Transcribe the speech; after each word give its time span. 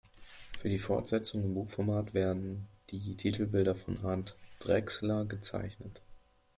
Für 0.59 0.67
die 0.67 0.79
Fortsetzung 0.79 1.43
im 1.43 1.53
Buchformat 1.53 2.15
werden 2.15 2.67
die 2.89 3.15
Titelbilder 3.15 3.75
von 3.75 4.03
Arndt 4.03 4.35
Drechsler 4.59 5.25
gezeichnet. 5.25 6.01